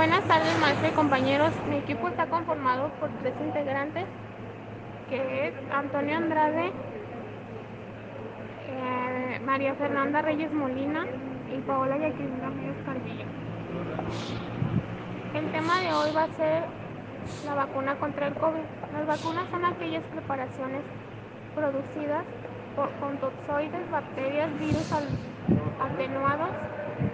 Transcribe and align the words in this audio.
Buenas 0.00 0.24
tardes, 0.24 0.58
maestro 0.58 0.88
y 0.88 0.92
compañeros. 0.92 1.52
Mi 1.68 1.76
equipo 1.76 2.08
está 2.08 2.24
conformado 2.24 2.88
por 3.00 3.10
tres 3.20 3.34
integrantes, 3.38 4.06
que 5.10 5.48
es 5.48 5.54
Antonio 5.70 6.16
Andrade, 6.16 6.72
eh, 8.66 9.40
María 9.44 9.74
Fernanda 9.74 10.22
Reyes 10.22 10.50
Molina 10.54 11.04
y 11.54 11.60
Paola 11.60 11.98
Jacqueline 11.98 12.40
Ramírez. 12.40 13.26
El 15.34 15.52
tema 15.52 15.80
de 15.80 15.92
hoy 15.92 16.10
va 16.16 16.22
a 16.22 16.28
ser 16.28 16.62
la 17.44 17.54
vacuna 17.56 17.96
contra 17.96 18.28
el 18.28 18.34
COVID. 18.36 18.64
Las 18.94 19.06
vacunas 19.06 19.50
son 19.50 19.66
aquellas 19.66 20.02
preparaciones 20.04 20.80
producidas 21.54 22.24
por, 22.74 22.88
con 22.92 23.18
toxoides, 23.18 23.90
bacterias, 23.90 24.48
virus 24.58 24.90
atenuados, 25.78 26.48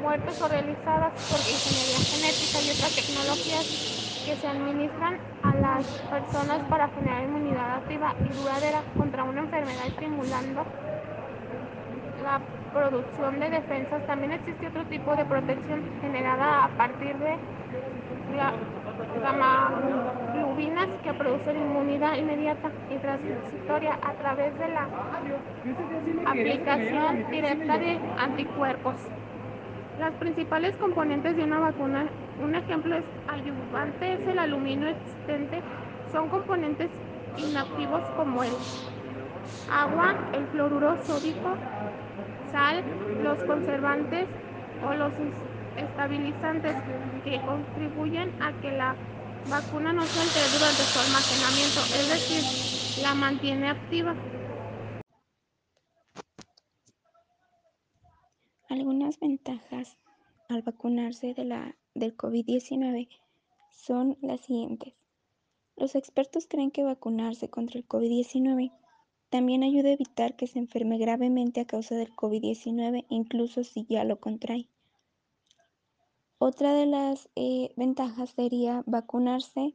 muertos 0.00 0.40
o 0.40 0.48
realizadas 0.48 1.12
por 1.30 1.40
ingeniería 1.40 1.98
genética 2.10 2.60
y 2.62 2.70
otras 2.70 2.92
tecnologías 2.92 3.66
que 4.24 4.36
se 4.36 4.46
administran 4.46 5.18
a 5.42 5.54
las 5.54 5.86
personas 6.10 6.60
para 6.68 6.88
generar 6.88 7.24
inmunidad 7.24 7.76
activa 7.76 8.14
y 8.24 8.28
duradera 8.36 8.82
contra 8.96 9.24
una 9.24 9.40
enfermedad 9.40 9.86
estimulando 9.86 10.64
la 12.22 12.40
producción 12.72 13.40
de 13.40 13.50
defensas. 13.50 14.06
También 14.06 14.32
existe 14.32 14.66
otro 14.68 14.84
tipo 14.84 15.16
de 15.16 15.24
protección 15.24 15.82
generada 16.00 16.64
a 16.64 16.68
partir 16.68 17.16
de 17.16 17.36
la 18.36 18.52
gamaglobulinas 19.22 20.88
que 21.02 21.12
producen 21.14 21.56
inmunidad 21.56 22.16
inmediata 22.16 22.70
y 22.90 22.98
transitoria 22.98 23.98
a 24.02 24.12
través 24.12 24.58
de 24.58 24.68
la 24.68 24.88
aplicación 26.26 27.30
directa 27.30 27.78
de 27.78 27.98
anticuerpos. 28.18 28.94
Las 29.98 30.14
principales 30.14 30.76
componentes 30.76 31.36
de 31.36 31.42
una 31.42 31.58
vacuna, 31.58 32.06
un 32.40 32.54
ejemplo 32.54 32.94
es 32.94 33.04
ayudante, 33.26 34.12
es 34.12 34.28
el 34.28 34.38
aluminio 34.38 34.88
existente, 34.88 35.60
son 36.12 36.28
componentes 36.28 36.88
inactivos 37.36 38.02
como 38.16 38.44
el 38.44 38.52
agua, 39.72 40.14
el 40.34 40.46
fluoruro 40.46 40.96
sódico, 41.04 41.56
sal, 42.52 42.84
los 43.24 43.38
conservantes 43.42 44.26
o 44.88 44.94
los 44.94 45.12
estabilizantes 45.76 46.76
que 47.24 47.40
contribuyen 47.40 48.30
a 48.40 48.52
que 48.62 48.70
la 48.70 48.94
vacuna 49.50 49.92
no 49.92 50.04
se 50.04 50.20
altere 50.20 50.48
durante 50.52 50.84
su 50.92 50.98
almacenamiento, 51.00 51.80
es 51.96 52.08
decir, 52.08 52.44
la 53.02 53.14
mantiene 53.14 53.70
activa. 53.70 54.14
Algunas 58.68 59.18
ventajas 59.18 59.98
al 60.48 60.62
vacunarse 60.62 61.34
de 61.34 61.44
la, 61.44 61.76
del 61.94 62.16
COVID-19 62.16 63.08
son 63.70 64.18
las 64.20 64.40
siguientes. 64.42 64.94
Los 65.76 65.94
expertos 65.94 66.46
creen 66.46 66.70
que 66.70 66.82
vacunarse 66.82 67.48
contra 67.48 67.78
el 67.78 67.86
COVID-19 67.86 68.72
también 69.30 69.62
ayuda 69.62 69.88
a 69.88 69.92
evitar 69.92 70.36
que 70.36 70.46
se 70.46 70.58
enferme 70.58 70.98
gravemente 70.98 71.60
a 71.60 71.66
causa 71.66 71.94
del 71.94 72.14
COVID-19, 72.14 73.06
incluso 73.08 73.64
si 73.64 73.84
ya 73.86 74.04
lo 74.04 74.20
contrae. 74.20 74.68
Otra 76.38 76.72
de 76.72 76.86
las 76.86 77.28
eh, 77.36 77.72
ventajas 77.76 78.30
sería 78.30 78.84
vacunarse 78.86 79.74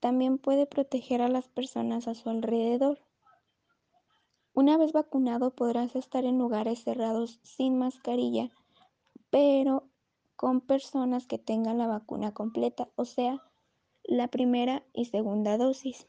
también 0.00 0.38
puede 0.38 0.66
proteger 0.66 1.22
a 1.22 1.28
las 1.28 1.48
personas 1.48 2.08
a 2.08 2.14
su 2.14 2.28
alrededor. 2.28 2.98
Una 4.54 4.76
vez 4.76 4.92
vacunado 4.92 5.54
podrás 5.54 5.96
estar 5.96 6.24
en 6.24 6.38
lugares 6.38 6.84
cerrados 6.84 7.40
sin 7.42 7.78
mascarilla, 7.78 8.50
pero 9.30 9.88
con 10.36 10.60
personas 10.60 11.26
que 11.26 11.38
tengan 11.38 11.78
la 11.78 11.86
vacuna 11.86 12.34
completa, 12.34 12.90
o 12.96 13.06
sea, 13.06 13.42
la 14.04 14.28
primera 14.28 14.82
y 14.92 15.06
segunda 15.06 15.56
dosis. 15.56 16.06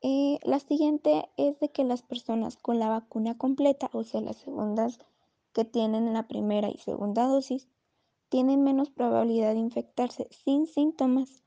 Eh, 0.00 0.38
la 0.42 0.58
siguiente 0.58 1.28
es 1.36 1.58
de 1.60 1.70
que 1.70 1.84
las 1.84 2.02
personas 2.02 2.56
con 2.56 2.78
la 2.78 2.88
vacuna 2.88 3.36
completa, 3.36 3.90
o 3.92 4.04
sea, 4.04 4.22
las 4.22 4.36
segundas 4.36 4.98
que 5.52 5.64
tienen 5.64 6.12
la 6.14 6.28
primera 6.28 6.70
y 6.70 6.78
segunda 6.78 7.26
dosis, 7.26 7.68
tienen 8.30 8.62
menos 8.62 8.90
probabilidad 8.90 9.52
de 9.52 9.60
infectarse 9.60 10.28
sin 10.30 10.66
síntomas. 10.66 11.44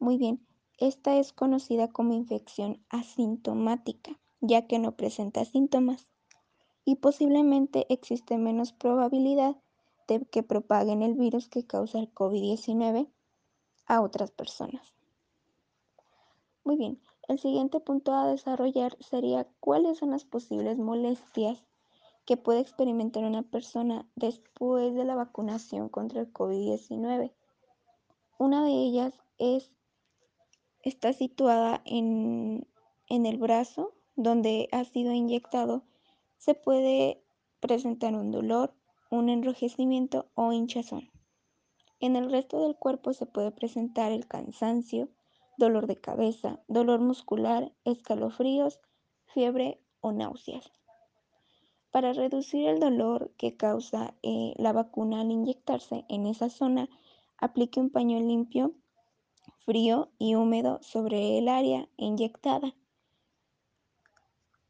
Muy 0.00 0.16
bien, 0.16 0.47
esta 0.78 1.18
es 1.18 1.32
conocida 1.32 1.88
como 1.88 2.14
infección 2.14 2.82
asintomática, 2.88 4.18
ya 4.40 4.66
que 4.66 4.78
no 4.78 4.92
presenta 4.96 5.44
síntomas 5.44 6.08
y 6.84 6.96
posiblemente 6.96 7.86
existe 7.92 8.38
menos 8.38 8.72
probabilidad 8.72 9.56
de 10.06 10.24
que 10.24 10.42
propaguen 10.42 11.02
el 11.02 11.14
virus 11.14 11.48
que 11.48 11.66
causa 11.66 11.98
el 11.98 12.12
COVID-19 12.14 13.08
a 13.86 14.00
otras 14.00 14.30
personas. 14.30 14.94
Muy 16.64 16.76
bien, 16.76 17.00
el 17.28 17.38
siguiente 17.38 17.80
punto 17.80 18.14
a 18.14 18.26
desarrollar 18.26 18.96
sería 19.00 19.46
cuáles 19.60 19.98
son 19.98 20.12
las 20.12 20.24
posibles 20.24 20.78
molestias 20.78 21.62
que 22.24 22.36
puede 22.36 22.60
experimentar 22.60 23.24
una 23.24 23.42
persona 23.42 24.06
después 24.14 24.94
de 24.94 25.04
la 25.04 25.14
vacunación 25.14 25.88
contra 25.88 26.20
el 26.20 26.32
COVID-19. 26.32 27.32
Una 28.38 28.62
de 28.64 28.70
ellas 28.70 29.14
es, 29.38 29.72
está 30.82 31.12
situada 31.12 31.82
en, 31.84 32.66
en 33.08 33.26
el 33.26 33.38
brazo 33.38 33.94
donde 34.16 34.68
ha 34.72 34.84
sido 34.84 35.12
inyectado. 35.12 35.84
Se 36.36 36.54
puede 36.54 37.22
presentar 37.60 38.14
un 38.14 38.30
dolor, 38.30 38.74
un 39.10 39.28
enrojecimiento 39.28 40.26
o 40.34 40.52
hinchazón. 40.52 41.10
En 42.00 42.16
el 42.16 42.30
resto 42.30 42.62
del 42.62 42.76
cuerpo 42.76 43.12
se 43.12 43.26
puede 43.26 43.50
presentar 43.50 44.12
el 44.12 44.26
cansancio, 44.26 45.08
dolor 45.56 45.88
de 45.88 46.00
cabeza, 46.00 46.60
dolor 46.68 47.00
muscular, 47.00 47.72
escalofríos, 47.84 48.80
fiebre 49.26 49.80
o 50.00 50.12
náuseas. 50.12 50.72
Para 51.90 52.12
reducir 52.12 52.68
el 52.68 52.78
dolor 52.78 53.32
que 53.36 53.56
causa 53.56 54.14
eh, 54.22 54.54
la 54.56 54.72
vacuna 54.72 55.22
al 55.22 55.32
inyectarse 55.32 56.04
en 56.08 56.26
esa 56.26 56.50
zona, 56.50 56.88
aplique 57.38 57.80
un 57.80 57.90
paño 57.90 58.20
limpio, 58.20 58.74
frío 59.68 60.08
y 60.18 60.34
húmedo 60.34 60.78
sobre 60.80 61.36
el 61.36 61.46
área 61.46 61.90
inyectada. 61.98 62.74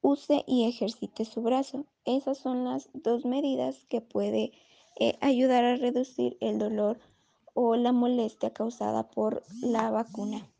Use 0.00 0.42
y 0.44 0.64
ejercite 0.64 1.24
su 1.24 1.40
brazo. 1.40 1.84
Esas 2.04 2.38
son 2.38 2.64
las 2.64 2.90
dos 2.94 3.24
medidas 3.24 3.84
que 3.84 4.00
puede 4.00 4.50
eh, 4.98 5.16
ayudar 5.20 5.62
a 5.62 5.76
reducir 5.76 6.36
el 6.40 6.58
dolor 6.58 6.98
o 7.54 7.76
la 7.76 7.92
molestia 7.92 8.52
causada 8.52 9.08
por 9.08 9.44
la 9.62 9.88
vacuna. 9.92 10.50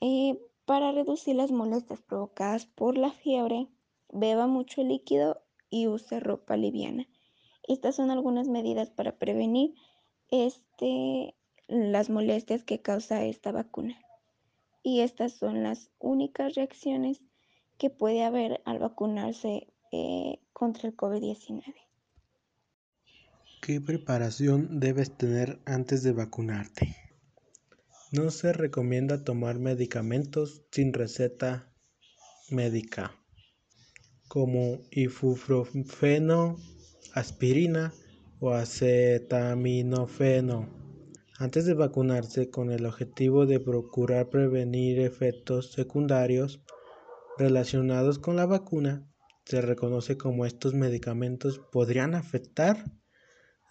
Eh, 0.00 0.40
para 0.64 0.92
reducir 0.92 1.34
las 1.34 1.50
molestias 1.50 2.02
provocadas 2.02 2.66
por 2.66 2.98
la 2.98 3.10
fiebre, 3.10 3.66
beba 4.12 4.46
mucho 4.46 4.84
líquido 4.84 5.42
y 5.70 5.88
use 5.88 6.20
ropa 6.20 6.56
liviana. 6.56 7.08
Estas 7.64 7.96
son 7.96 8.12
algunas 8.12 8.46
medidas 8.46 8.90
para 8.90 9.18
prevenir 9.18 9.74
este, 10.28 11.34
las 11.68 12.10
molestias 12.10 12.64
que 12.64 12.82
causa 12.82 13.24
esta 13.24 13.52
vacuna. 13.52 13.96
Y 14.82 15.00
estas 15.00 15.32
son 15.32 15.62
las 15.62 15.90
únicas 15.98 16.54
reacciones 16.54 17.22
que 17.78 17.90
puede 17.90 18.24
haber 18.24 18.60
al 18.64 18.78
vacunarse 18.78 19.68
eh, 19.92 20.40
contra 20.52 20.88
el 20.88 20.96
COVID-19. 20.96 21.62
¿Qué 23.60 23.80
preparación 23.80 24.80
debes 24.80 25.16
tener 25.16 25.60
antes 25.66 26.02
de 26.02 26.12
vacunarte? 26.12 26.96
No 28.10 28.30
se 28.30 28.52
recomienda 28.52 29.24
tomar 29.24 29.58
medicamentos 29.58 30.62
sin 30.70 30.92
receta 30.92 31.72
médica, 32.50 33.16
como 34.28 34.80
ibuprofeno, 34.90 36.58
aspirina 37.14 37.94
o 38.40 38.50
acetaminofeno, 38.50 40.81
antes 41.42 41.66
de 41.66 41.74
vacunarse 41.74 42.50
con 42.50 42.70
el 42.70 42.86
objetivo 42.86 43.46
de 43.46 43.60
procurar 43.60 44.30
prevenir 44.30 45.00
efectos 45.00 45.72
secundarios 45.72 46.62
relacionados 47.36 48.18
con 48.18 48.36
la 48.36 48.46
vacuna. 48.46 49.08
Se 49.44 49.60
reconoce 49.60 50.16
como 50.16 50.46
estos 50.46 50.72
medicamentos 50.74 51.58
podrían 51.72 52.14
afectar 52.14 52.84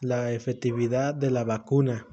la 0.01 0.33
efectividad 0.33 1.13
de 1.13 1.31
la 1.31 1.43
vacuna 1.43 2.07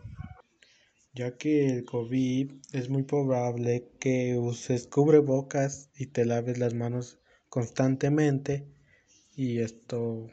ya 1.19 1.37
que 1.37 1.67
el 1.67 1.85
COVID 1.85 2.53
es 2.73 2.89
muy 2.89 3.03
probable 3.03 3.91
que 3.99 4.37
uses 4.39 4.87
cubrebocas 4.87 5.91
y 5.97 6.07
te 6.07 6.25
laves 6.25 6.59
las 6.59 6.75
manos 6.75 7.19
constantemente 7.49 8.69
y 9.35 9.59
esto 9.59 10.29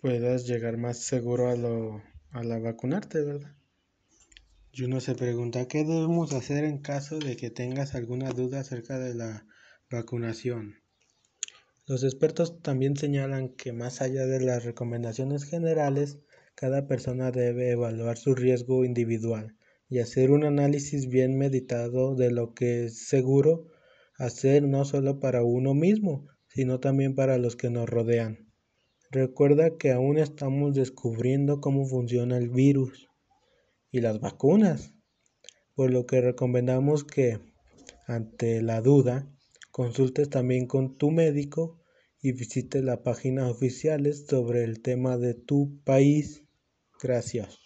puedas 0.00 0.46
llegar 0.46 0.78
más 0.78 1.00
seguro 1.00 1.50
a, 1.50 1.56
lo, 1.56 2.02
a 2.30 2.42
la 2.44 2.58
vacunarte, 2.58 3.20
¿verdad? 3.20 3.54
Y 4.76 4.82
uno 4.82 4.98
se 4.98 5.14
pregunta 5.14 5.68
qué 5.68 5.84
debemos 5.84 6.32
hacer 6.32 6.64
en 6.64 6.78
caso 6.78 7.20
de 7.20 7.36
que 7.36 7.48
tengas 7.48 7.94
alguna 7.94 8.30
duda 8.32 8.58
acerca 8.58 8.98
de 8.98 9.14
la 9.14 9.46
vacunación. 9.88 10.74
Los 11.86 12.02
expertos 12.02 12.60
también 12.60 12.96
señalan 12.96 13.50
que 13.50 13.72
más 13.72 14.02
allá 14.02 14.26
de 14.26 14.40
las 14.40 14.64
recomendaciones 14.64 15.44
generales, 15.44 16.18
cada 16.56 16.88
persona 16.88 17.30
debe 17.30 17.70
evaluar 17.70 18.18
su 18.18 18.34
riesgo 18.34 18.84
individual 18.84 19.54
y 19.88 20.00
hacer 20.00 20.32
un 20.32 20.42
análisis 20.42 21.08
bien 21.08 21.38
meditado 21.38 22.16
de 22.16 22.32
lo 22.32 22.52
que 22.52 22.86
es 22.86 23.06
seguro 23.06 23.68
hacer 24.18 24.64
no 24.64 24.84
solo 24.84 25.20
para 25.20 25.44
uno 25.44 25.74
mismo, 25.74 26.26
sino 26.48 26.80
también 26.80 27.14
para 27.14 27.38
los 27.38 27.54
que 27.54 27.70
nos 27.70 27.88
rodean. 27.88 28.52
Recuerda 29.12 29.76
que 29.78 29.92
aún 29.92 30.18
estamos 30.18 30.74
descubriendo 30.74 31.60
cómo 31.60 31.86
funciona 31.86 32.38
el 32.38 32.50
virus 32.50 33.08
y 33.94 34.00
las 34.00 34.18
vacunas, 34.18 34.92
por 35.76 35.92
lo 35.92 36.04
que 36.04 36.20
recomendamos 36.20 37.04
que 37.04 37.38
ante 38.08 38.60
la 38.60 38.80
duda 38.80 39.32
consultes 39.70 40.28
también 40.28 40.66
con 40.66 40.98
tu 40.98 41.12
médico 41.12 41.80
y 42.20 42.32
visites 42.32 42.82
las 42.82 42.98
páginas 42.98 43.48
oficiales 43.48 44.26
sobre 44.26 44.64
el 44.64 44.82
tema 44.82 45.16
de 45.16 45.34
tu 45.34 45.80
país. 45.84 46.42
Gracias. 47.00 47.56